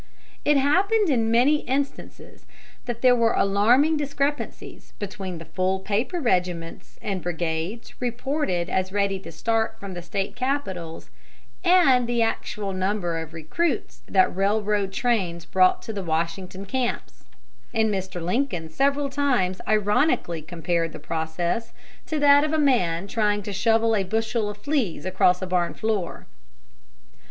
[0.43, 2.47] It happened in many instances
[2.85, 9.19] that there were alarming discrepancies between the full paper regiments and brigades reported as ready
[9.19, 11.11] to start from State capitals,
[11.63, 17.25] and the actual number of recruits that railroad trains brought to the Washington camps;
[17.71, 18.19] and Mr.
[18.19, 21.73] Lincoln several times ironically compared the process
[22.07, 25.75] to that of a man trying to shovel a bushel of fleas across a barn
[25.75, 26.25] floor.